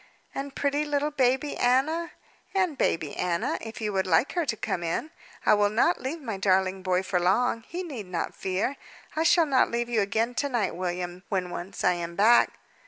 "And 0.33 0.55
pretty 0.55 0.83
little 0.83 1.11
baby 1.11 1.55
Anna?" 1.57 2.13
"And 2.55 2.75
baby 2.75 3.15
Anna, 3.15 3.59
if 3.61 3.79
you 3.81 3.93
would 3.93 4.07
like 4.07 4.31
her 4.33 4.47
to 4.47 4.57
come 4.57 4.81
in. 4.81 5.11
I 5.45 5.53
will 5.53 5.69
not 5.69 6.01
leave 6.01 6.19
my 6.23 6.37
darling 6.37 6.81
boy 6.81 7.03
for 7.03 7.19
long; 7.19 7.61
he 7.67 7.83
need 7.83 8.07
not 8.07 8.33
fear. 8.33 8.77
I 9.15 9.21
shall 9.21 9.45
not 9.45 9.69
leave 9.69 9.89
you 9.89 10.01
again 10.01 10.33
to 10.41 10.49
night, 10.49 10.73
William, 10.73 11.21
when 11.29 11.51
once 11.51 11.83
I 11.83 11.93
am 11.93 12.15
back." 12.15 12.49